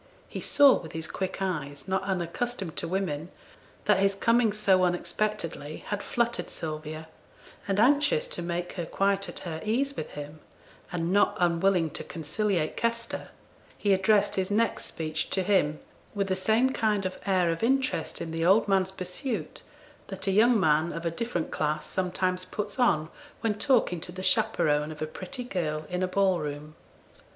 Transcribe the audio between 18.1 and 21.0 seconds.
in the old man's pursuit that a young man